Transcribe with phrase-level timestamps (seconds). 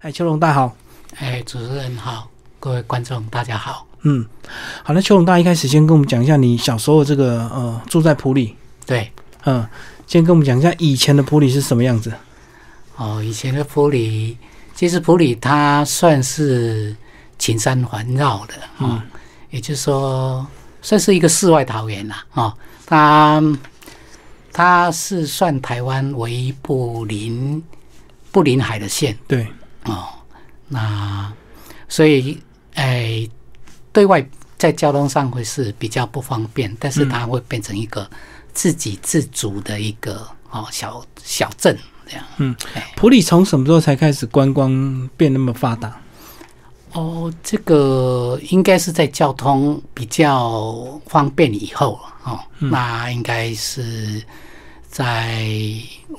[0.00, 0.76] 哎，邱龙大好，
[1.16, 2.28] 哎，主持人好，
[2.60, 3.86] 各位观众大家好。
[4.02, 4.26] 嗯，
[4.82, 8.54] 好，那邱龙大一开始先跟我们讲一下你小时候这个呃住在普里，
[8.84, 9.10] 对，
[9.46, 9.66] 嗯，
[10.06, 12.12] 先跟我们讲一下以前的普里是什么样子。
[12.96, 14.36] 哦，以前的普里，
[14.74, 16.94] 其实普里它算是
[17.38, 19.00] 群山环绕的，嗯，
[19.48, 20.46] 也就是说
[20.82, 22.52] 算是一个世外桃源啦，哦，
[22.84, 23.42] 它
[24.52, 27.62] 它是算台湾唯一不临
[28.30, 29.46] 不临海的县，对，
[29.84, 30.08] 哦，
[30.68, 31.32] 那
[31.88, 32.40] 所以
[32.74, 33.28] 哎，
[33.92, 34.26] 对外
[34.56, 38.08] 在交通上会是比较不方便，但是它会变成一个
[38.52, 42.24] 自给自足的一个哦小小镇这样。
[42.38, 42.54] 嗯，
[42.96, 46.00] 普里从什么时候才开始观光变那么发达？
[46.92, 54.22] 哦，这个应该是在交通比较方便以后哦，那应该是
[54.88, 55.44] 在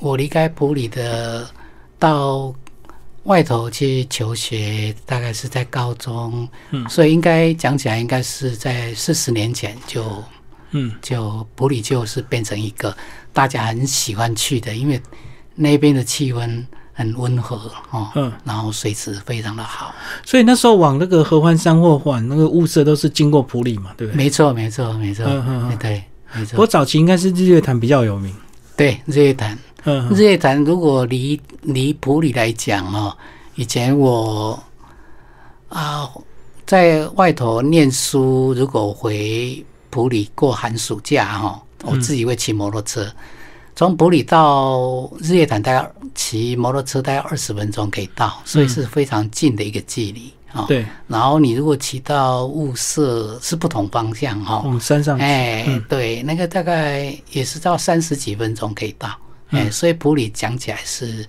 [0.02, 1.50] 我离开普里的
[1.98, 2.54] 到
[3.26, 10.24] 外头去求学，大概是在高中，嗯，所以应该讲起来，应该是在四十年前就，
[10.72, 12.96] 嗯，就普里就是变成一个
[13.32, 15.00] 大家很喜欢去的，因为
[15.54, 16.66] 那边的气温。
[16.98, 17.58] 很温和
[17.92, 24.24] 哦，嗯，然后水质非常的好，所以那时候往那个合欢山或往那个雾社都是经过普里嘛，对不对？
[24.24, 26.02] 没错，没错，没错，嗯嗯，对，
[26.34, 26.52] 没错。
[26.52, 28.34] 不过早期应该是日月潭比较有名，
[28.78, 33.16] 对，日月潭，嗯，日月潭如果离离普里来讲哦，
[33.56, 34.62] 以前我
[35.70, 36.10] 啊
[36.66, 43.08] 在外头念书，如果回普里过寒暑假哈，我自己会骑摩托车。
[43.76, 50.66] 从普里到日月潭，大概骑摩托车大概二十分钟可以到，所以是非常近的一个距离哦。
[50.68, 50.86] 对。
[51.08, 54.64] 然后你如果骑到雾社，是不同方向哈。
[54.66, 55.20] 往山上。
[55.20, 59.10] 哎，对，那个大概也是到三十几分钟可以到。
[59.50, 61.26] 哎，所以普里讲起来是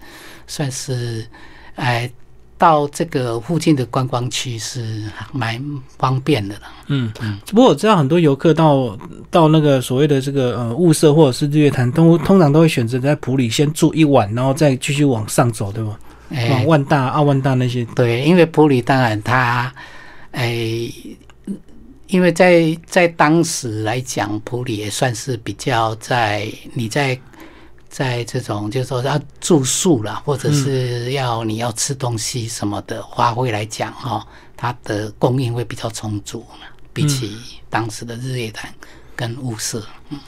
[0.47, 1.27] 算是
[1.75, 2.11] 哎。
[2.59, 5.63] 到这个附近的观光区是蛮
[5.99, 6.63] 方便的了。
[6.87, 8.99] 嗯嗯，不过我知道很多游客到
[9.31, 15.99] 到那个所谓的这个呃雾社或者是日月潭，都通常都会选择在普里先住一晚，然后再继续往上走，对吧？
[16.49, 17.85] 往万大、阿万大那些。
[17.95, 19.71] 对，因为普里当然它，
[20.31, 20.91] 哎，
[22.07, 27.21] 因为在在当时来讲，普里也算是比较在你在。
[27.97, 34.23] 在这种就是说要住宿啦，或者是要你要吃东西什么的，花卉来讲哈，
[34.55, 36.45] 它的供应会比较充足
[36.93, 37.39] 比起
[37.71, 38.71] 当时的日月潭
[39.17, 39.83] 跟雾社。
[40.11, 40.19] 嗯，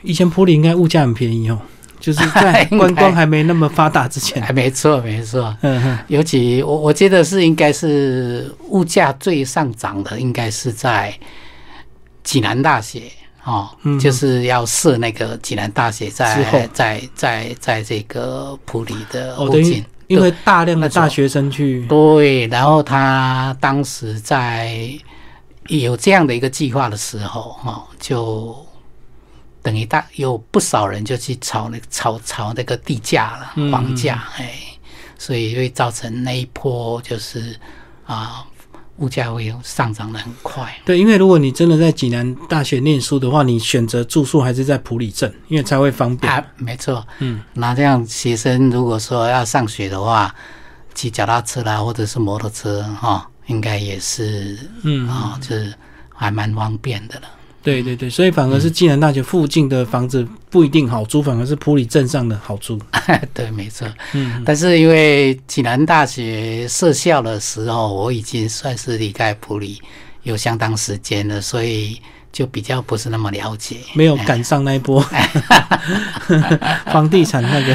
[0.00, 1.60] 以前普里应该物价很便宜哦，
[2.00, 4.42] 就是在 观光还没那么发达之前。
[4.54, 5.54] 没错，没错。
[5.60, 11.14] 嗯哼，尤其我我觉得是应该是物价最上涨的，应该是在
[12.24, 13.02] 济南大学。
[13.46, 13.70] 哦，
[14.00, 21.86] 就是要设那个济南大学在在在在这个普里的附近，因为大量的大学生去。
[21.86, 24.90] 对，然后他当时在
[25.68, 28.56] 有这样的一个计划的时候，哈，就
[29.62, 34.54] 等于大有不少人就去炒那个炒炒那个地价了，房价，哎，
[35.16, 37.56] 所以会造成那一波就是
[38.06, 38.44] 啊。
[38.98, 40.74] 物价会上涨的很快。
[40.84, 46.32] 对，因为如果你真的在济南大学念书的话，你选择住宿还是在普里镇，因为才会方便。
[46.32, 47.06] 啊，没错。
[47.18, 50.34] 嗯，那这样学生如果说要上学的话，
[50.94, 55.74] 骑脚踏车啦，或者是摩托车哈，应该也是，嗯啊，就是
[56.14, 57.28] 还蛮方便的了。
[57.66, 62.80] 对对对，所以反而是暨南大学附近的房子不一定好租，反而是普里镇上的好租。
[63.34, 63.88] 对，没错。
[64.12, 69.82] 嗯，但是因为暨南大学设校的时候，我已经算是离开普里
[70.22, 72.00] 有相当时间了，所以。
[72.36, 75.02] 就比较不是那么了解，没有赶上那一波
[76.92, 77.74] 房地产那个。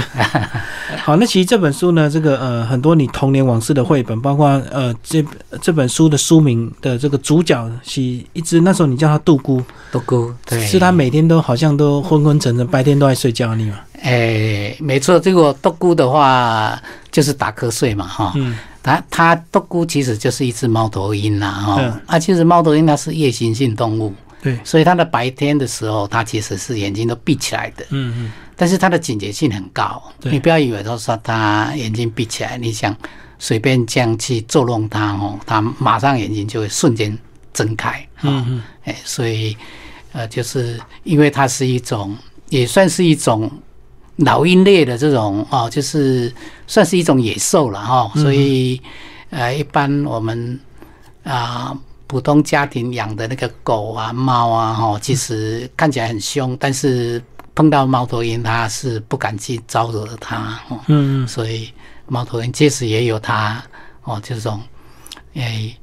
[1.03, 5.25] 好，那其实这本书呢，这个呃很多你童年往事的绘本，包括呃这
[5.63, 13.79] 这本书的书名的这个主角是一只那时候你叫它杜姑，杜姑，对，是它每天都好像都昏昏沉沉，白天都在睡觉，你嘛？
[14.03, 16.79] 哎，没错，这个杜姑的话
[17.11, 18.33] 就是打瞌睡嘛，哈。
[18.35, 18.55] 嗯。
[18.83, 21.99] 它它杜姑其实就是一只猫头鹰呐，哈。
[22.05, 24.13] 啊，其实猫头鹰它是夜行性动物。
[24.41, 27.85] 对，所以它的白天的时候，它其实是眼睛都闭起来的。
[27.91, 28.31] 嗯嗯。
[28.55, 32.95] 但是它的警觉性很高，你不要以为说它眼睛闭起来，你想
[33.37, 37.15] 随便这样去捉弄它哦，它马上眼睛就会瞬间
[37.53, 38.07] 睁开。
[38.23, 38.63] 嗯嗯。
[38.83, 39.55] 哎，所以
[40.11, 42.17] 呃，就是因为它是一种，
[42.49, 43.51] 也算是一种
[44.17, 46.33] 老鹰类的这种哦，就是
[46.65, 48.11] 算是一种野兽了哈。
[48.15, 48.81] 所以
[49.29, 50.59] 呃，一般我们
[51.23, 51.77] 啊。
[52.11, 57.23] 普通家庭养的那个狗啊、猫啊，哈，其实看起来很凶，但是
[57.55, 61.71] 碰到猫头鹰，它是不敢去招惹它，嗯，所以
[62.07, 63.63] 猫头鹰，其实也有它
[64.03, 64.59] 哦，这种
[65.35, 65.73] 诶。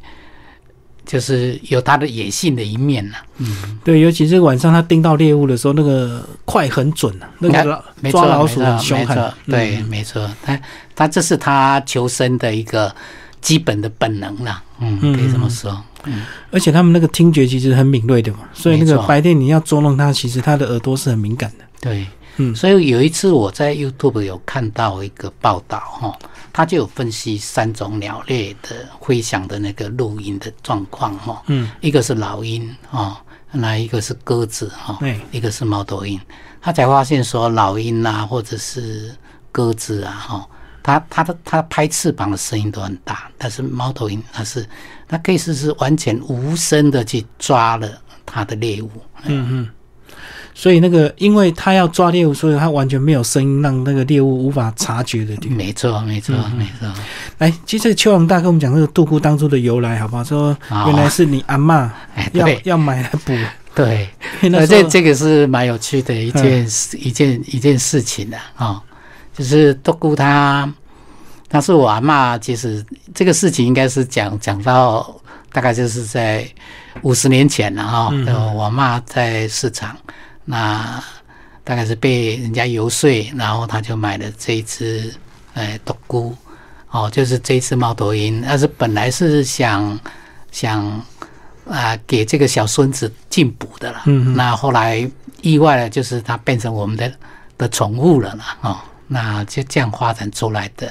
[1.07, 10.61] 就是有它的野性的一面呐，嗯，对，尤其是晚上它盯到猎物的时候，那个快很准啊，那个抓老鼠很凶狠，对，没错，它
[10.95, 12.95] 它这是它求生的一个
[13.41, 15.83] 基本的本能啦，嗯，可以这么说，嗯，
[16.51, 22.07] 而且他们那个听觉其实很敏锐的嘛，所以那个白天你要捉弄它，其实它的耳朵是很敏感的，对，
[22.37, 26.19] 嗯，所以有一次我在 YouTube 有看到一个报道哈。
[26.51, 33.23] 他就有分析三种鸟类的飞翔的那个录音的状况哈，嗯，一个是老鹰啊，
[33.53, 34.99] 那一个是鸽子哈，
[35.31, 36.21] 一个是猫头鹰，
[36.61, 39.15] 他才发现说老鹰啊或者是
[39.53, 40.49] 鸽子啊哈，
[40.83, 44.67] 它它的它拍翅膀的声音都很大，但是猫头鹰它是
[45.09, 47.89] 它可以是是完全无声的去抓了
[48.27, 48.91] 他的猎物，
[49.25, 49.69] 嗯嗯。
[50.55, 55.37] 所以那个，因为他要抓猎物，所以他完全没有声音，让那个猎物无法察觉的。
[55.49, 56.93] 没错，没错，没错。
[57.39, 60.25] 来，其实邱王大跟我们讲这个杜姑当初的由来，好不好？
[60.25, 61.95] 说原来是你阿妈
[62.33, 63.33] 要要买来补。
[63.73, 64.09] 对，
[64.51, 68.83] 那这这个是蛮有趣的一件一件一件事情的啊。
[69.33, 70.69] 就是杜姑她，
[71.49, 72.37] 她是我阿妈。
[72.39, 72.85] 其实
[73.15, 75.15] 这个事情应该是讲讲到
[75.53, 76.47] 大概就是在
[77.03, 78.13] 五十年前了哈。
[78.55, 79.97] 我阿妈在市场。
[80.51, 81.03] 那
[81.63, 85.15] 大概是被人家游说，然后他就买了这一只，
[85.53, 86.35] 呃，独孤，
[86.91, 88.41] 哦，就是这一只猫头鹰。
[88.41, 90.01] 但是本来是想
[90.51, 90.83] 想
[91.69, 94.05] 啊，给这个小孙子进补的了。
[94.07, 95.07] 嗯那后来
[95.43, 97.13] 意外的就是它变成我们的
[97.59, 100.91] 的宠物了嘛，哦，那就这样发展出来的。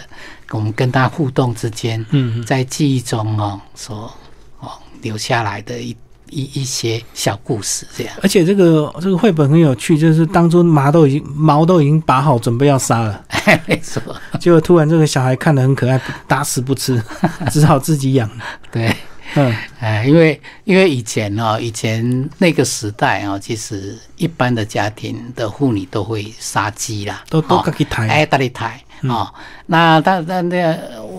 [0.51, 4.11] 我们跟他互动之间，嗯，在记忆中哦，所
[4.59, 4.71] 哦
[5.01, 5.95] 留下来的一。
[6.29, 13.23] 一一些小故事这样，而且这个这个绘本很有趣，就是当初毛都已经毛都已经拔好，准备要杀了，
[13.65, 14.03] 没错。
[14.37, 15.97] 结果突然这个小孩看得很可爱，
[16.27, 17.01] 打死不吃，
[17.49, 18.29] 只好自己养。
[18.69, 18.93] 对，
[19.35, 29.33] 嗯，哎，因为因为以前哦，以前那个时代哦，其实一般的家庭的妇女都会杀鸡啦，都都自己抬，哎，自己抬哦。
[29.65, 30.77] 那但但那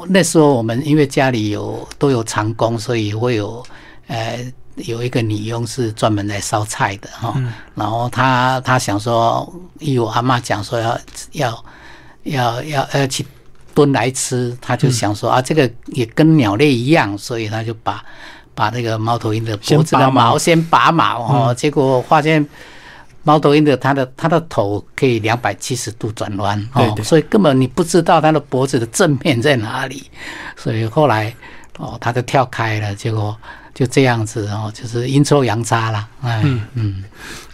[0.09, 3.65] 那时候我们因为家里有都有长工，所以会有
[4.07, 4.39] 呃。
[4.87, 7.35] 有一个女佣是专门来烧菜的哈，
[7.75, 10.97] 然后她她想说，因为我阿妈讲说要
[11.33, 11.65] 要
[12.23, 13.27] 要要要去
[13.75, 18.01] 蹲来吃，她就想说啊，这个也跟鸟类一样，所以她就把
[18.55, 22.47] 把那个猫头鹰的脖子的毛先拔毛哦，结果发现
[23.29, 30.05] 猫头鹰的它的它的头可以两百七十度转弯哦，所以根本你不知道它的脖子的正面在哪里，
[30.57, 31.35] 所以后来
[31.77, 33.37] 哦，它就跳开了，结果。
[33.75, 36.09] 就这样子哦，就是阴错阳差啦。
[36.21, 36.43] 哎，
[36.75, 37.05] 嗯，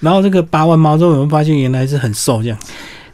[0.01, 2.59] 然后这个拔完毛之后，我们发现原来是很瘦这样。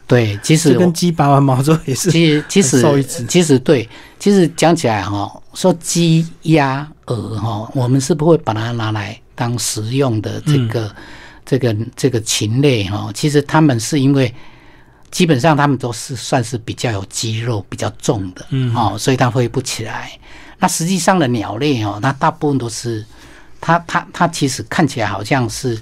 [0.07, 10.89] 对，其实跟鸡拔完毛之后也是，其实其实其实对，其实讲起来哈，说鸡鸭鹅哈，我们是不会把它拿来当食用的这个
[11.51, 13.11] 这个这个禽类哈。
[13.13, 14.33] 其实他们是因为
[15.09, 20.17] 基本上他们都是算是比较有肌肉比较重的，嗯，哦，所以它飞不起来。
[20.57, 23.05] 那实际上的鸟类哦，它大部分都是，
[23.59, 25.77] 它它它其实看起来好像是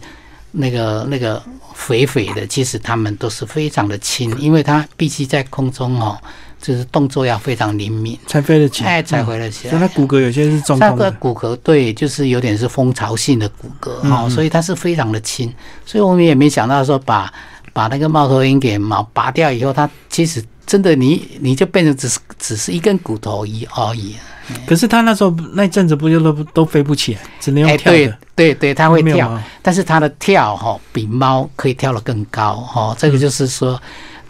[0.51, 1.43] 那个那个
[1.75, 6.19] 肥肥的，其实它们都是非常的轻，因为它必须在空中哦，
[6.61, 9.71] 就是动作要非常灵敏才飞得起，哎，才飞得起来。
[9.71, 11.09] 所以它骨骼有些是中空的。
[11.13, 15.53] 骨骼对，就是有点是蜂巢性的骨骼哈，所以它是非常的轻。
[15.85, 17.31] 所以我们也没想到说把
[17.73, 24.15] 把那个猫头鹰给毛拔掉以后，它其实真的你你就变成只是只是一根骨头一而已。
[24.65, 27.97] 可是他那时候那阵子不就都都飞不起来，只能用跳的。
[27.99, 32.95] 对对对，他会跳，但是他的跳哈比猫可以跳得更高哈。
[32.97, 33.79] 这个就是说，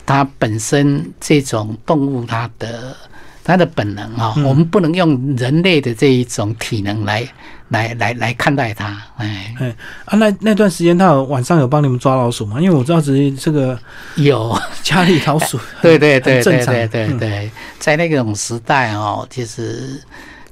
[0.09, 2.97] 它本身这种动物它的
[3.43, 7.27] 它的本能哈，我们不能用人类的这一种体能来
[7.67, 8.99] 来来来看待它。
[9.17, 9.75] 哎哎
[10.05, 12.59] 啊，那那段时间他有晚上有帮你们抓老鼠吗？
[12.59, 13.77] 因为我知道只是这个
[14.15, 20.01] 有家里老鼠， 对对对对对对对，在那种时代哦，其实。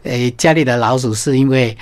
[0.04, 1.76] 诶，家里的老鼠是因为，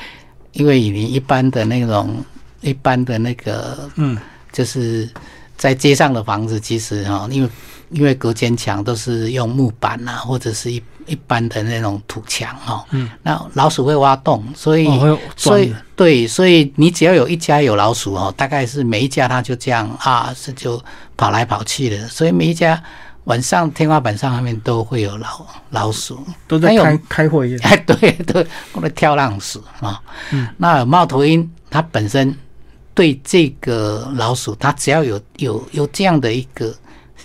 [0.54, 2.26] 因为你一般的那种
[2.62, 4.18] 一般的那个，嗯，
[4.52, 5.08] 就是
[5.58, 7.50] 在街上的房子，其实哈，因为
[7.90, 14.88] 因为隔间墙都是用木板呐，或者是一一般的那种土墙哈，嗯，那老鼠会挖洞，所以
[15.36, 20.82] 所以对，所以你只要有一家有老鼠哦，大概是每一家它就这样啊，是就
[21.16, 22.82] 跑来跑去的，所以每一家。
[23.26, 27.58] 晚上天花板上上面都会有老老鼠，都在开开会。
[27.66, 30.00] 哎，对对，我们跳浪鼠啊。
[30.30, 32.38] 嗯，那猫头鹰它本身
[32.96, 36.74] 对这个老鼠，它只要有有有这样的一个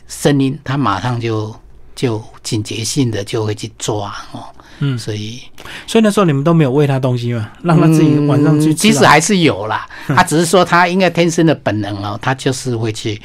[0.06, 1.54] 声音，它马上就
[1.94, 4.44] 就警觉性的就会去抓哦。
[4.80, 5.40] 嗯，所以
[5.86, 8.74] 所以那时候你们都没有喂它东西嘛，让它自己晚上去。
[8.74, 13.20] 其实还是有啦，它只是说它应该天生的本能哦，它就是会去。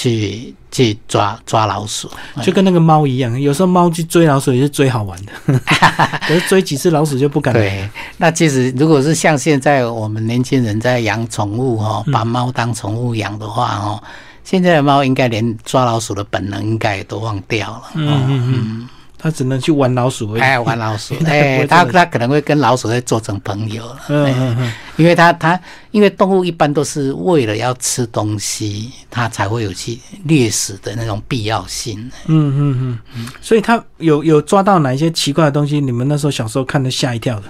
[0.00, 2.10] 去去抓抓老鼠，
[2.42, 5.32] 就跟那个猫一样，有时候猫去追老鼠也是追好玩的，
[6.26, 7.52] 可是追几次老鼠就不敢。
[7.52, 14.02] 对，那其实如果是像现在我们年轻人在养宠物哦，把猫当宠物养的话哦，
[14.42, 17.82] 现在的猫应该连抓老鼠的本能应该都忘掉了。
[17.94, 18.88] 嗯嗯嗯。
[19.22, 24.24] 它只能去玩老鼠，哎，玩老鼠， 哎，他他可能会跟老鼠会做成朋友，嗯。
[24.34, 25.60] 嗯嗯，因为他他
[25.90, 35.80] 因为动物一般都是为了要吃东西，它才会有去猎食的那种必要性，嗯嗯嗯，所以他有有抓到哪一些奇怪的东西？
[35.82, 37.42] 你们那时候小时候看的吓一跳的，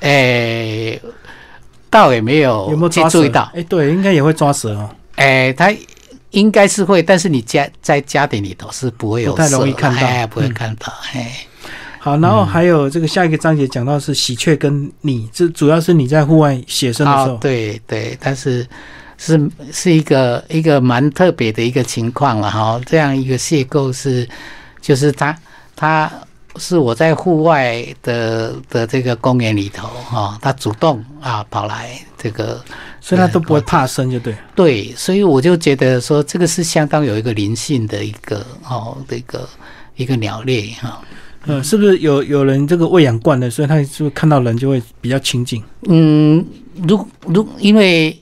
[0.00, 0.98] 哎，
[1.90, 3.50] 倒也没有，有没有注意到？
[3.54, 5.70] 哎，对，应该也会抓蛇哦，哎，它。
[6.30, 10.92] 应该是会，但是你家在家庭里头是不会有，不太容易看到，不会看到。
[11.12, 11.46] 哎，
[11.98, 18.66] 好，然后还有这个下一个章节讲到是喜鹊跟你，这主要是你在户外写生的时候，对对，但是
[19.18, 22.80] 是是一个一个蛮特别的一个情况了哈。
[22.86, 24.28] 这样一个邂逅是，
[24.80, 25.36] 就是他
[25.74, 26.10] 他。
[26.56, 32.62] 是我在户外的的这个公园里头哈，他主动啊跑来这个，
[33.00, 34.34] 所以他都不会怕生，就对。
[34.54, 39.48] 对，所以我就觉得说这个是相当有一个灵性的一个哦，这个
[39.96, 41.00] 一个鸟类哈。
[41.46, 45.62] 嗯，是不是有有人这个喂养惯了，所以他是不是看到人就会比较亲近？
[45.88, 46.44] 嗯，
[46.86, 48.16] 如如因为。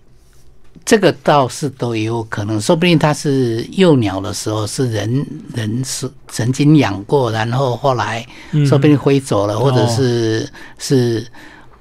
[0.88, 8.26] 这个倒是都有可能，说不定它是幼鸟的时候是人人是曾经养过，然后后来
[8.66, 11.26] 说不定飞走了，或者是是，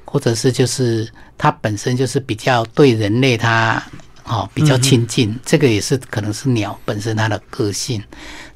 [0.04, 3.82] 或者是就是它本身就是比较对人类它
[4.26, 8.04] 哦比较亲近，这个也是可能是鸟本身它的个性。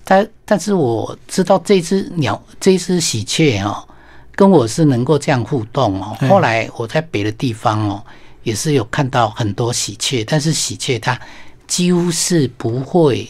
[0.04, 3.88] 但但是我知道这只鸟这只喜鹊哦，
[4.36, 6.18] 跟我是能够这样互动哦。
[6.28, 8.04] 后来我在别的地方哦。
[8.44, 11.20] 也是有看到很多喜鹊，但是喜鹊它
[11.68, 13.28] 几乎是不会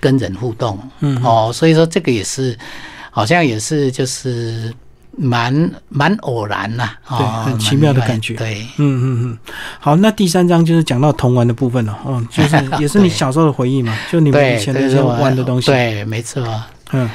[0.00, 1.16] 跟人互动，嗯。
[1.22, 2.58] 哦，所以说这个也是
[3.10, 4.74] 好像也是就是
[5.16, 9.38] 蛮蛮偶然呐，对，很奇妙的感觉，对，嗯嗯嗯。
[9.78, 16.44] 好，那第三章就是讲到童玩的部分了，嗯，就是 也是你小时候的回忆嘛，就你们以前那时候玩的东西，对，没错，
[16.92, 17.08] 嗯，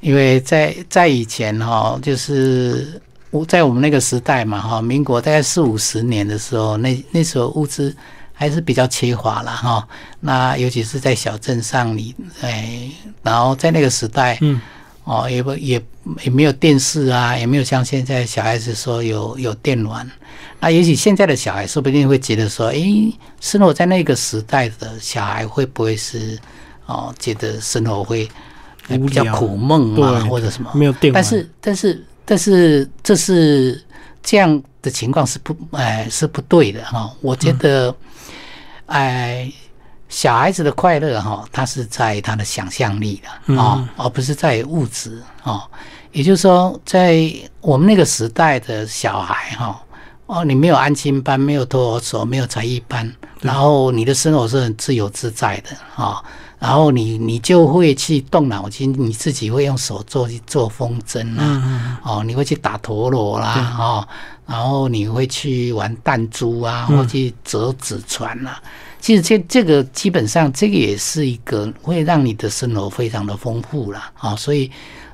[0.00, 3.00] 因为在在以前哈，就是。
[3.42, 7.96] 在我们那个时代嘛，哈，民国大概四五十年的时候，那那时候物资
[8.34, 9.88] 还是比较缺乏了，哈。
[10.20, 12.90] 那尤其是在小镇上，你哎，
[13.22, 14.60] 然后在那个时代，嗯，
[15.04, 15.82] 哦，也不也
[16.22, 20.06] 也没有电视啊，也没有像现在小孩子说有有电暖。
[20.60, 22.78] 那也许现在的小孩说不定会觉得说，哎，
[23.40, 26.38] 生活在那个时代的小孩会不会是
[26.84, 28.28] 哦，觉得生活会
[28.86, 30.70] 比较苦闷啊，或者什么？
[30.74, 32.04] 没有电暖，但是但是。
[32.24, 33.82] 但是这是
[34.22, 37.94] 这样的情况是不哎是不对的哈，我觉得
[38.86, 39.52] 哎
[40.08, 45.66] 小孩子的快乐哈，他是在他的想象力的啊，而不是在物质啊。
[46.12, 47.28] 也就是说，在
[47.60, 49.82] 我们那个时代的小孩哈，
[50.26, 56.22] 哦，你没有安亲班，没有托儿所，没有才艺班，然后你的生活是很自由自在的啊。
[56.64, 64.08] 然后你你就会去动脑筋，你自己会用手做去做风筝啊，哦，你会去打陀螺啦，哦，
[64.46, 68.56] 然后你会去玩弹珠啊，或去折纸船呐。
[68.98, 74.34] 其实这这个基本上这个也是一个会让你的生活非常的丰富啦啊。
[74.34, 74.70] 所以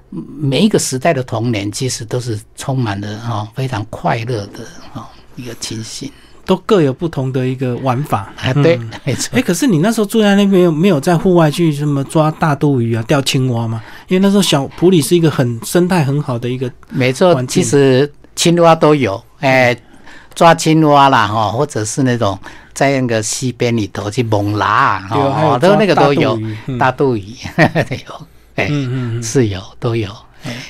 [0.08, 4.64] 每一个时代的童年其实都是充满了哈非常快乐的
[4.94, 6.08] 啊一个情形。
[6.50, 9.38] 都各有不同的一个玩法，啊，对，没错。
[9.38, 13.80] 哎，可是你那时候住在那边，没有在户外去什么抓大肚鱼啊、钓青蛙吗？
[14.08, 17.40] 因为那时候小普里是一个很生态很好的一个，没错。
[17.44, 19.80] 其实青蛙都有，哎，
[20.34, 22.36] 抓青蛙啦，哈，或者是那种
[22.74, 26.36] 在那个溪边里头去猛拉，哦，都那个都有
[26.80, 27.32] 大肚鱼，
[28.08, 28.26] 有，
[28.56, 28.68] 哎，
[29.22, 30.08] 是有，都有。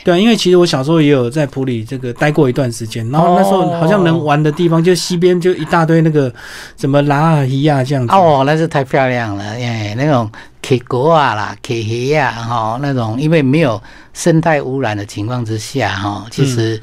[0.05, 6.33] 对啊，因为其实我小时候也有在普里这个待过一段时间，然后那时候好像能玩的地方就西边就一大堆那个
[6.77, 8.13] 什么拉尔伊亚这样子。
[8.15, 10.31] 哦，那是太漂亮了，哎，那种
[10.63, 13.81] K 国啊啦，K 黑啊哈，那种因为没有
[14.13, 16.81] 生态污染的情况之下哈，其实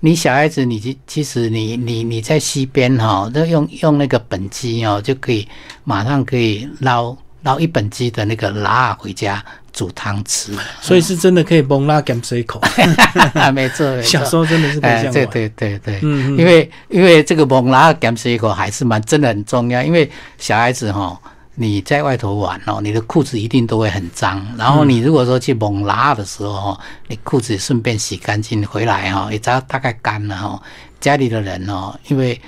[0.00, 5.48] 你小孩子你其其实你你你在西边哈，都用用那个本机哦，就可以
[5.82, 9.44] 马上可以捞捞一本机的那个拉回家。
[9.72, 12.60] 煮汤吃，所以是真的可以蒙拉减水口，
[13.54, 14.00] 没错。
[14.02, 21.18] 小时候真的是这样对对对对，嗯，因为因为这个蒙拉减水口还是蛮真的很重要，因为小孩子哈，
[21.54, 24.44] 你在外头玩哦，你的裤子一定都会很脏。
[24.56, 30.60] 然后你如果说去猛拉的时候，你裤子顺便洗干净回来哈，也大大概干了哈。
[31.00, 32.40] 家里的人哦，因为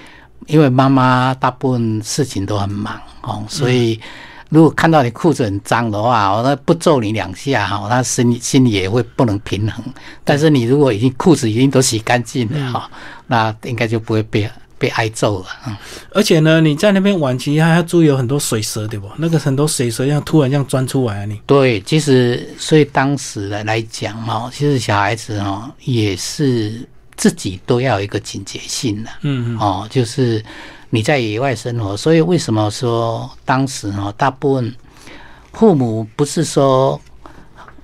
[0.46, 4.00] 因为妈妈大部分事情都很忙哦，所以
[4.50, 9.82] 如果看到你裤子很脏的话，我那不揍你两下哈，他心里心里也会不能平衡。
[10.22, 12.90] 但是你如果已经裤子已经都洗干净了哈，
[13.26, 14.48] 那应该就不会被。
[14.80, 15.76] 被挨揍了，嗯，
[16.14, 19.06] 而且呢，你在那边玩，其实还要注意有很多水蛇，对不？
[19.18, 30.42] 那个很多水蛇，像突然这样钻出来，你对，其实所以当时来来讲哈，其实小孩子哈也是自己都要有一个警觉性的，嗯嗯，哦，就是
[30.90, 34.74] 你在野外生活，所以为什么说当时哦，大部分
[35.52, 37.00] 父母不是说，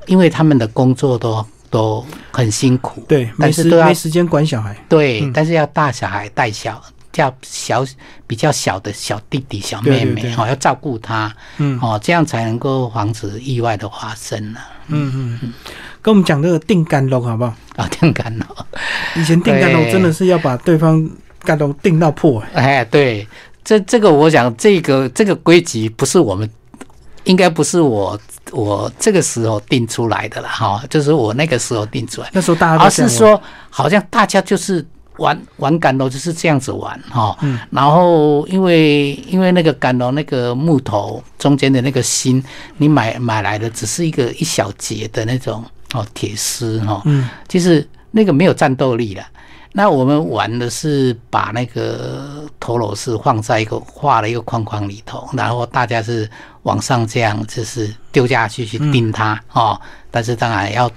[0.06, 1.44] 因为他们的工作都。
[1.68, 6.80] 都很辛苦，对，但是都要没时间管小孩，对，但是要大小孩带小，
[7.12, 7.84] 叫小
[8.24, 14.60] 比较小的小弟弟、小妹妹，哦，要照顾他，嗯，哦，这样才能够防止意外的发生呢。
[14.86, 15.52] 嗯嗯嗯，
[16.00, 17.52] 跟我们讲这个定干笼好不好？
[17.74, 18.46] 啊，定干笼，
[19.16, 21.04] 以前定干笼真的是要把对方
[21.46, 22.42] 干笼定到破。
[22.52, 23.26] 哎，对，
[23.64, 26.50] 这这个我想，这个这个规矩不是我们，
[27.24, 28.18] 应该不是我。
[28.52, 32.30] 我这个时候定出来的了哈，就是我那个时候定出来。
[32.32, 34.86] 那时候大家，而是说好像大家就是
[35.16, 37.36] 玩玩杆楼就是这样子玩哈。
[37.42, 37.58] 嗯。
[37.70, 42.40] 然后因为因为那个杆楼那个木头中间的那个芯，
[42.76, 47.02] 你买买来的只是一个一小节的那种哦铁丝哈。
[47.04, 47.28] 嗯。
[47.48, 49.26] 其实那个没有战斗力了。
[49.78, 56.26] 那我们玩的是把那个陀螺是放在一个画了一个框框里头，然后大家是
[56.62, 59.78] 往上这样就是丢下去去钉它哦。
[60.10, 60.90] 但是当然要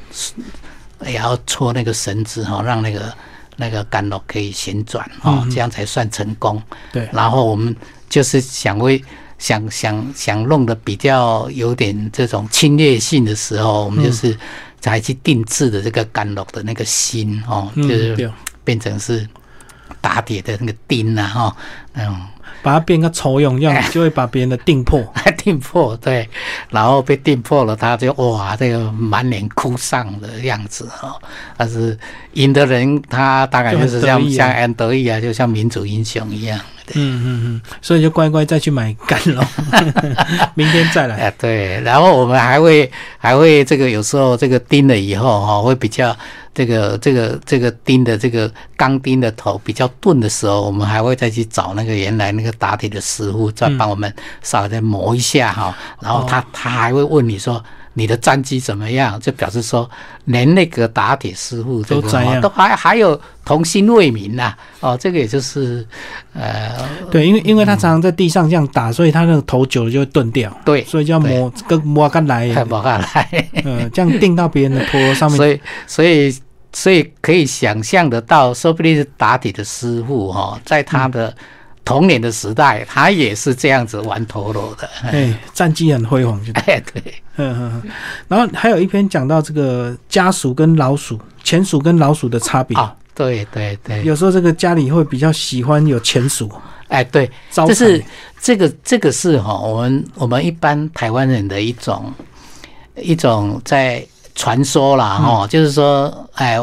[1.05, 3.13] 也要搓那个绳子哈，让那个
[3.57, 6.63] 那个杆螺可以旋转哦，这样才算成功。
[6.93, 7.09] 对。
[7.11, 7.75] 然后我们
[8.07, 9.03] 就是想为
[9.39, 14.33] 想想想弄的比较有点这种侵略性的时候，我们就是
[14.79, 18.31] 才去定制的这个杆螺的那个芯哦，就是。
[18.69, 19.27] 变成是
[19.99, 21.55] 打铁的那个钉啊，哈，
[21.93, 22.15] 那种
[22.61, 25.01] 把它变个抽用，这样就会把别人的钉破，
[25.39, 26.29] 钉破，对，
[26.69, 31.19] 然后被钉破了，他就哇，这个满脸哭丧的样子哈。
[31.57, 31.97] 但是
[32.33, 36.59] 赢的人，他大概就是像像安德义啊，就像民族英雄一样。
[36.95, 39.47] 嗯嗯嗯，所以就乖乖再去买干了，
[40.55, 41.15] 明天再来。
[41.15, 46.15] 哎，对，然后我们还会还会这个有时候这个钉了以后哈，会比较
[46.53, 55.75] 这个这个这个钉的这个钢钉的头比较钝的时候，我们还会再去找那个原来那个打铁的师傅，再帮我们稍微再磨一下哈。
[56.01, 57.63] 然后他他还会问你说。
[57.93, 59.19] 你的战绩怎么样？
[59.19, 59.89] 就表示说，
[60.25, 64.55] 连那个打铁师傅都这样，都还还有童心未泯呐。
[64.79, 65.85] 哦，这个也就是，
[66.33, 70.55] 呃，对，因为因为他常常在地上这样打，所以他那个头久了就会钝掉。
[70.63, 75.37] 对，所以就要磨跟磨干来，磨干来， 嗯， 这样钉到别人的坡上面。
[75.37, 76.37] 所以，所以，
[76.71, 81.35] 所以可以想象得到，说不定是打铁的师傅哈，在他的。
[81.89, 87.01] 童年的时代，他也是这样子玩陀螺的，哎，战绩很辉煌，就哎对，
[87.37, 87.91] 嗯嗯，
[88.27, 92.77] 然后还有一篇讲到这个家鼠跟老鼠、钱鼠跟老鼠的差别。
[92.77, 96.47] 啊，对对对，有时候这个家里会比较喜欢有钱鼠，
[96.89, 98.03] 哎对，这是
[98.39, 102.13] 这个这个是哈，我们我们一般台湾人的一种
[102.97, 106.55] 一种在传说啦哈，就是说哎，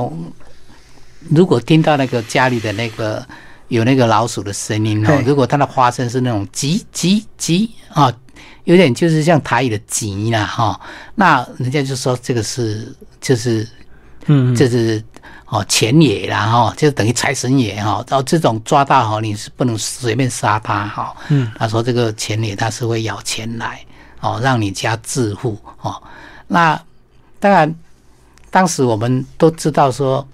[1.31, 3.27] 如果听到那个家里的那个。
[3.69, 8.13] 有那个老鼠的声音哦，如果它的花声是那种叽叽叽啊，
[8.63, 10.81] 有点就是像台语的叽啦哈，
[11.17, 13.69] 那人家就说这个是就是
[14.27, 15.03] 嗯，这是
[15.47, 21.17] 哦钱野啦哈，就等于财神爷哈，然后这种抓到哈，你是不能随便杀它哈。
[21.29, 23.85] 嗯，他说这个钱野它是会咬钱来
[24.21, 26.01] 哦，让你家致富哦。
[26.47, 26.81] 那
[27.41, 27.75] 当然，
[28.51, 30.25] 当时我们都知道说，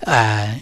[0.00, 0.60] 呃。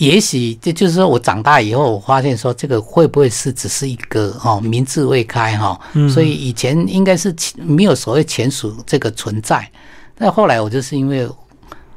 [0.00, 9.70] 也许这就是说我长大以后，我发现说这个会不会是只是一个哦，名字未开哈，所以以前应该是没有所谓前鼠这个存在。
[10.14, 11.28] 但后来我就是因为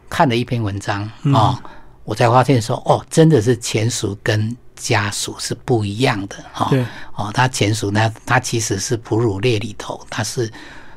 [0.09, 1.57] 看了一篇文章啊，
[2.03, 6.69] 我才发现说哦，真的是前鼠跟家属是不一样的哈。
[7.15, 10.51] 哦，它钱鼠呢，它其实是哺乳类里头，它是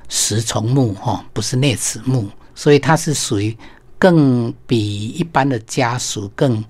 [0.09, 3.57] 食虫目哈，不是啮齿目，所以它是属于
[3.97, 6.64] 更比一般的家属更。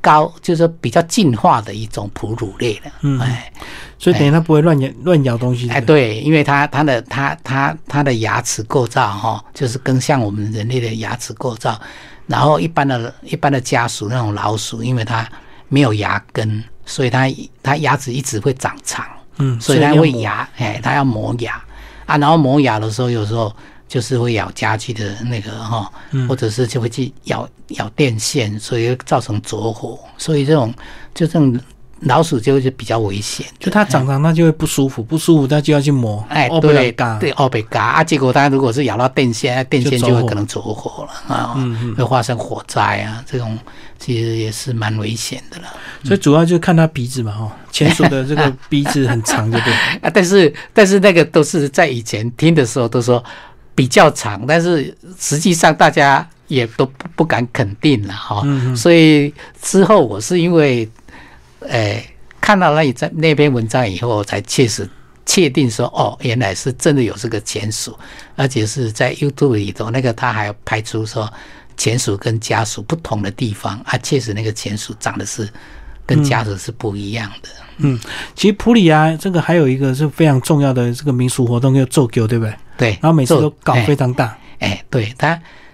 [0.00, 3.52] 高就是比较进化的一种哺乳类的，嗯，哎，
[3.98, 11.80] 所以等于它不会乱咬乱咬东西，哎，对，因为它它的它它它的牙齿构造哈，就是更像我们人类的牙齿构造。
[12.26, 15.28] 然后一般的一般的家鼠那种老鼠，因为它
[15.68, 17.26] 没有牙根，所以它
[17.62, 19.04] 它牙齿一直会长长
[19.38, 21.34] 嗯，所以它会牙，哎，它要磨。
[21.40, 21.60] 牙
[22.06, 23.54] 啊，然后磨牙的时候，有时候
[23.90, 25.90] 就是会咬家具的那个哈，
[26.28, 30.72] 或者是就会去咬咬电线，所以造成着火，所以这种
[31.12, 31.58] 就这种。
[32.04, 36.24] 老鼠就会比较危险，就它长长，它就会不舒服，不舒服它就要去磨。
[36.30, 41.54] 哎，对，对，奥贝嘎啊，结果它如果是咬到电线，电线就会可能着火了啊，
[41.94, 43.58] 会发生火灾啊，这种
[43.98, 45.64] 其实也是蛮危险的了。
[46.02, 49.74] 所以主要就是看它鼻子嘛，哈，前鼠的这个 鼻子很长，对不对？
[50.00, 53.22] 啊，但是但是那个都是在以前听的时候都说
[53.80, 58.44] 比较长，但是实际上大家也都不不敢肯定了哈。
[58.76, 60.86] 所以之后我是因为。
[61.68, 62.02] 哎，
[62.40, 64.88] 看到那一在那篇文章以后，才确实
[65.26, 67.94] 确定说，哦，原来是真的有这个钱鼠，
[68.34, 71.30] 而且是在 YouTube 里头，那个他还拍出说
[71.76, 75.46] 钱鼠跟家属不同的地方，啊，确实那个钱鼠长得是
[76.10, 77.48] 跟家鼠是不一样的。
[77.78, 77.98] 嗯，
[78.34, 82.54] 其实普里亚，这个还有一个是非常重要的这个民俗活动叫做酒，对不对？
[82.76, 84.36] 对，然后每次都搞非常大。
[84.58, 85.28] 哎，对他，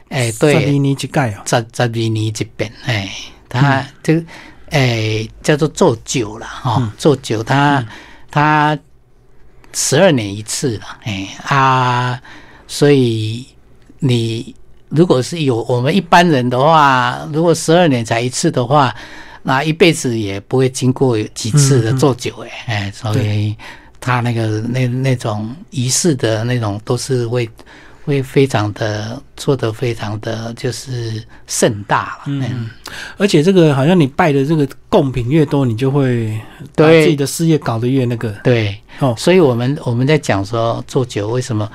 [0.09, 3.11] 哎，对，十二年一盖哦，十十二年一遍，哎，
[3.49, 4.25] 他这。
[4.71, 7.87] 诶，叫做做酒了哈，做酒，他
[8.29, 8.77] 他
[9.73, 12.21] 十二年一次了，哎啊，
[12.67, 13.47] 所以
[14.01, 14.53] 你
[14.89, 18.93] 如果是有我们一般人的话，如果十二年才一次的话，
[19.47, 23.57] 那一辈子也不会经过几次的做酒，哎哎，所以
[24.01, 27.49] 他那个那那种仪式的那种都是会。
[28.07, 32.71] 会非常的做的非常的就是盛大了，嗯，
[33.17, 36.41] 而且这个好像你拜的这个贡品越多，你就会
[36.77, 41.69] 把自己的事业搞得越那个，对，哦，所以我们我们在讲说做酒为什么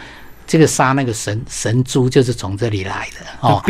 [0.51, 3.63] 这个杀那个神神猪就是从这里来的哦，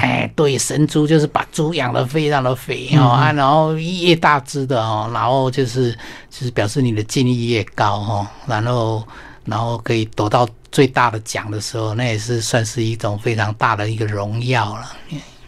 [0.00, 5.92] 哎，对，神猪就是把猪养的非常的肥哦啊，然后越大只的哦，然后就是
[6.28, 9.06] 就是表示你的精力越高哦，然后
[9.44, 10.48] 然后可以得到。
[10.72, 14.96] 最大的奖的时候，那也是算是一种非常大的一个荣耀了。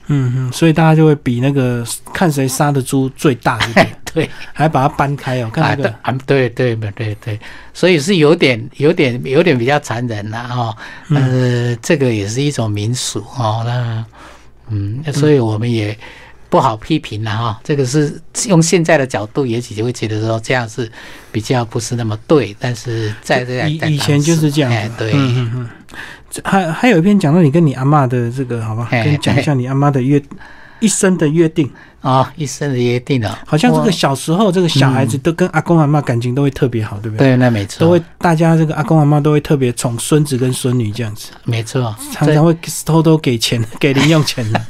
[0.06, 7.40] 嗯嗯，所以大家就会比那个看谁杀的猪最大一点， 对，还把它搬开哦，看那个，啊，对对对对对，
[7.74, 10.76] 所以是有点有点有点比较残忍了哈。
[11.10, 13.62] 呃，这个也是一种民俗哦。
[13.66, 14.04] 那
[14.70, 15.96] 嗯，所以我们也。
[16.48, 20.90] 不好批评了哈，这个是用现在的角度，也许就会觉得说这样是
[21.32, 22.56] 比较不是那么对。
[22.60, 25.12] 但是在这以以前就是这样，哎对。
[26.44, 30.22] 还还有一篇讲到你跟你阿妈的这个，好吧，跟你讲一下你阿妈的约
[30.80, 31.70] 一生的约定。
[32.02, 37.30] 啊，一生的约定啊，好像这个小时候，这个小孩子都跟阿公阿妈感情都会特别好，对不对？
[37.30, 44.60] 对，那没错，都会大家这个阿公阿妈都会特别宠孙子跟孙女这样子，没错，常常会偷偷给钱给零用钱的。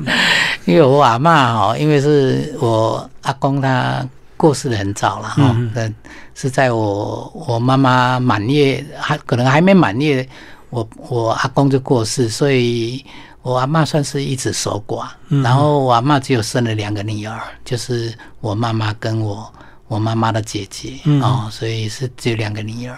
[0.64, 4.08] 因为我阿妈哦，因为是我阿公他
[4.44, 5.94] 过世的很早了哈，嗯，
[6.34, 10.28] 是在我我妈妈满月还可能还没满月，
[10.68, 13.04] 我我阿公就过世，所以。
[13.44, 15.06] 我阿妈算是一直守寡，
[15.42, 19.52] 然后我阿妈只有生了两个女儿，就是我妈妈跟我
[19.86, 22.96] 我妈妈的姐姐哦，所以是只有两个女儿。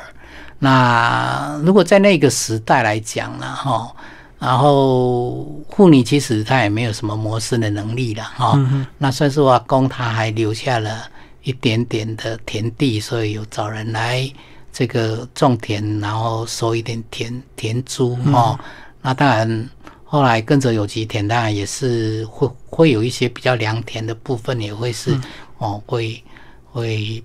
[0.61, 3.90] 那如果在那个时代来讲呢，哈，
[4.38, 8.56] 然后妇女其实她也没有什么谋生的能力了，哈。
[8.98, 11.11] 那算是我阿公他还留下了
[11.46, 14.30] 一点点的田地，所以有找人来
[14.70, 18.61] 这个种田，然后收一点田田租，哦。
[19.00, 19.68] 那当然。
[20.09, 25.18] 后来跟着有机田，当然也是会会有一些比较良田的部分，也会是
[25.59, 26.22] 哦，会
[26.70, 27.20] 会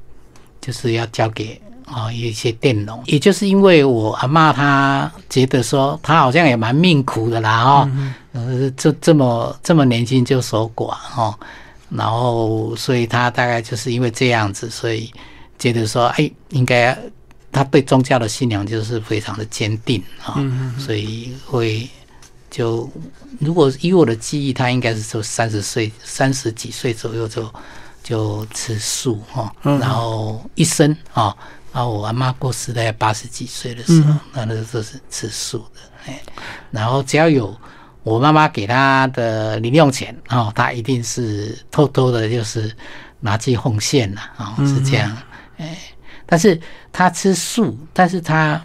[0.59, 2.99] 就是要交给啊一些佃农。
[3.05, 7.91] 也就是因为我阿妈她觉得说，她好像也蛮命苦的啦，哈，
[8.33, 11.37] 呃，这这么这么年轻就守寡哈，
[11.91, 15.11] 然后所以他大概就是因为这样子，所以
[15.59, 16.97] 觉得说，哎，应该
[17.51, 20.35] 他对宗教的信仰就是非常的坚定啊，
[20.79, 21.87] 所以会。
[22.53, 22.91] 就
[23.39, 27.49] 如果以我的记忆，他应该是说三十岁、三十几岁左右就
[28.03, 31.33] 就吃素哈，然后一生啊，
[31.71, 36.21] 然后我阿妈过世在八十几岁的时候，那那时候是吃素的，哎，
[36.71, 37.55] 然后只要有
[38.03, 42.71] 我妈妈给他的零用钱哦，他一定是偷偷的，就是
[43.19, 45.15] 拿去奉献了啊，是这样，
[45.57, 45.77] 哎，
[46.25, 46.59] 但是
[46.91, 48.61] 他吃素，但是他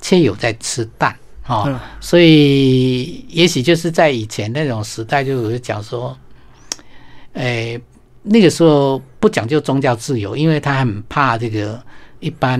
[0.00, 1.14] 却有在吃蛋。
[1.46, 6.14] 哦，所以也许就是在以前那种时代，就有讲说，
[7.32, 7.80] 诶，
[8.22, 11.82] 那个时候不讲究宗教自由，因为他很怕这个
[12.20, 12.58] 一般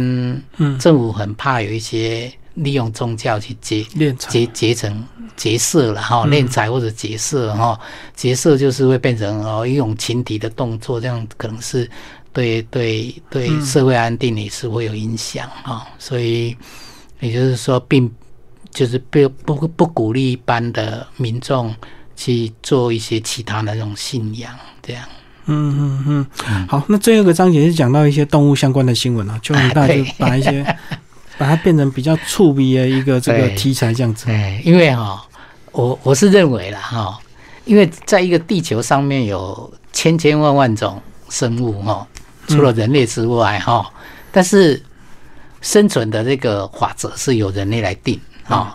[0.79, 3.83] 政府很怕有一些利用宗教去结
[4.19, 5.05] 结结成
[5.37, 7.79] 结社了哈，敛财或者结社哈，
[8.15, 11.91] 结社就是会变成哦一种群体的动作，这样可能是。
[12.31, 15.85] 对对对社会安定也是会有影响哈。
[15.99, 16.57] 所以
[17.19, 18.09] 也就是说，并
[18.71, 21.75] 就是不不不鼓励一般的民众
[22.15, 25.03] 去做一些其他的那种信仰这样。
[25.47, 26.67] 嗯嗯嗯。
[26.69, 30.65] 好，那最后一个章节是讲到一些动物相关的新闻啊，就大家就把一些
[31.39, 34.29] 把它变成比较触鼻的一个这个题材这样子。
[34.29, 35.25] 哎，因为哈，
[35.73, 37.19] 我我是认为了哈。
[37.65, 42.07] 因为在一个地球上面有千千万万种生物哈，
[42.47, 43.87] 除了人类之外哈，
[44.33, 44.83] 但是
[45.61, 48.75] 生存的这个法则是由人类来定啊。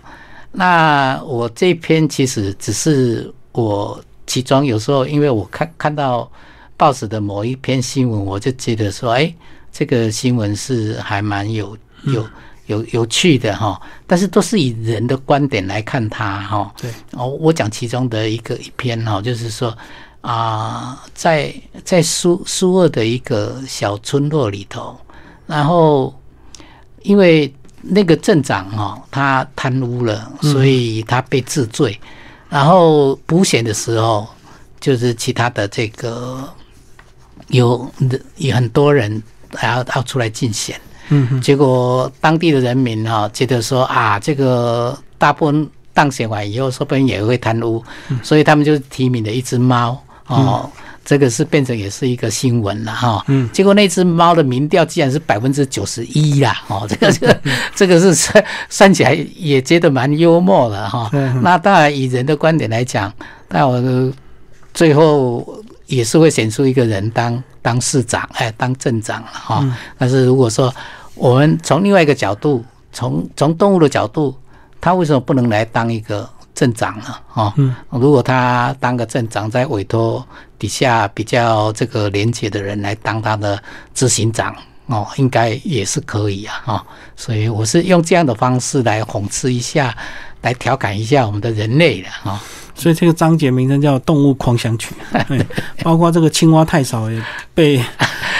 [0.51, 6.31] 那我这篇其实只是我其中有时候，因为我看看到
[6.77, 9.33] 报纸的某一篇新闻，我就觉得说，哎，
[9.71, 12.23] 这个新闻是还蛮有有。
[12.67, 16.73] 有有趣的哈，但是都是以人的观点来看它哈。
[16.81, 19.75] 对，哦，我讲其中的一个一篇哈，就是说
[20.21, 24.97] 啊，在在苏苏俄的一个小村落里头，
[25.45, 26.17] 然后
[27.01, 31.99] 因为那个镇长哈，他贪污了，所以他被治罪，
[32.47, 34.25] 然后补选的时候，
[34.79, 36.49] 就是其他的这个
[37.49, 37.91] 有
[38.37, 39.21] 有很多人
[39.53, 40.79] 还要要出来竞选。
[41.09, 47.83] 嗯，结果当地的人民哈觉得说啊，这个大部分当选完以后，说不定也会贪污，
[48.21, 50.69] 所以他们就提名了一只猫哦，
[51.05, 53.23] 这个是变成也是一个新闻了哈。
[53.27, 57.39] 嗯，结果那只猫的民调竟然是百分之九十一啦，哦，这个 这个
[57.75, 61.11] 这个是算算起来也觉得蛮幽默的哈。
[61.41, 63.11] 那当然以人的观点来讲，
[63.49, 63.81] 那我
[64.73, 65.61] 最后
[65.95, 67.41] 也是会选出一个人当。
[67.63, 69.65] 当市长，哎，当镇长了哈。
[69.97, 70.75] 但是如果说
[71.15, 74.37] 我们从另外一个角度，从从动物的角度，
[74.81, 77.15] 他为什么不能来当一个镇长呢？
[77.33, 77.53] 哦，
[77.89, 80.27] 如果他当个镇长，在委托
[80.59, 83.57] 底下比较这个廉洁的人来当他的
[83.93, 84.53] 执行长，
[84.87, 86.85] 哦，应该也是可以啊，哈。
[87.15, 89.95] 所以我是用这样的方式来讽刺一下，
[90.43, 92.39] 来调侃一下我们的人类的哈。
[92.75, 94.95] 所以这个章节名称叫《动物狂想曲》，
[95.83, 97.21] 包括这个青蛙太少也
[97.53, 97.79] 被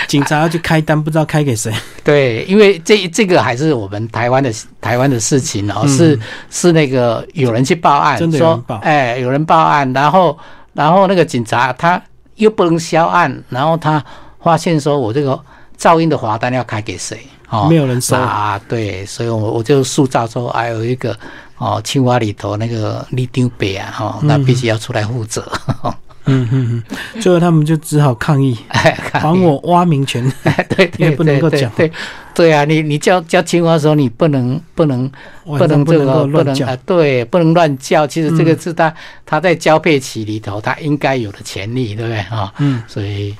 [0.08, 1.72] 警察要去开单，不知道开给谁。
[2.04, 10.36] 对，因为这这个还是我们台湾的台湾的事情哦，是是那个有人去报案，说哎有人报案，然后
[10.74, 12.02] 然后那个警察他
[12.38, 14.04] 又不能销案，然后他
[14.42, 15.40] 发现说我这个
[15.78, 17.20] 噪音的罚单要开给谁？
[17.50, 18.60] 哦，没有人收啊。
[18.68, 21.16] 对，所以我我就塑造说还有一个。
[21.58, 25.50] 哦，青蛙里头那个立丢北啊，哈，那必须要出来负责。
[26.26, 30.24] 嗯嗯嗯，最后他们就只好抗议， 还我蛙民权。
[30.74, 31.70] 对对不能够讲。
[31.72, 31.92] 对
[32.34, 35.12] 对啊，你你叫叫青蛙的时候，你不能不能
[35.44, 38.08] 不能这个不能啊，对，不能乱叫。
[38.08, 38.94] 其实这个是他
[39.26, 42.54] 他在交配期里头他应该有的权利，对不对啊？
[42.58, 43.36] 嗯，所以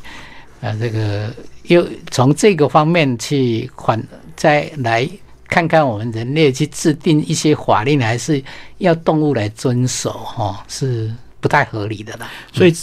[0.62, 1.30] 啊，这个
[1.64, 4.02] 又从这个方面去缓
[4.36, 5.10] 再来。
[5.54, 8.44] 看看我们人类去制定一些法令，还是
[8.80, 12.28] 要动物来遵守，哈，是不太合理的啦。
[12.52, 12.74] 所以，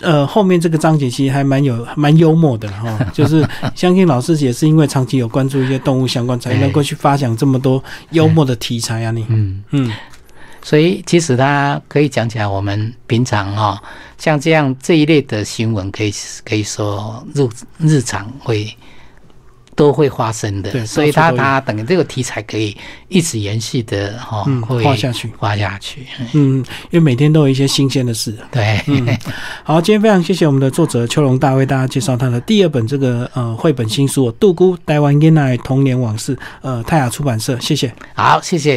[0.00, 9.12] 呃，后面这个章节其实还蛮有蛮幽默的，哈， 就是相信老师也是因为长期有关注一些动物相关，才能够去发想这么多幽默的题材啊。
[9.12, 9.92] 你，嗯嗯，
[10.60, 13.80] 所以其实它可以讲起来，我们平常哈，
[14.18, 16.12] 像这样这一类的新闻，可以
[16.44, 18.68] 可以说日日常会。
[19.78, 26.04] 都会发生的，所以他他等于这个题材可以一直延续的哈，会画下去，画下去。
[26.32, 26.58] 嗯，
[26.90, 28.36] 因为每天都有一些新鲜的事。
[28.50, 28.82] 对，
[29.62, 37.94] 好，今天非常谢谢我们的作者邱龙大为大家介绍他的第二本这个呃绘本新书《杜姑台湾囡奶童年往事》，呃泰雅出版社，谢谢。
[38.14, 38.76] 好，谢谢。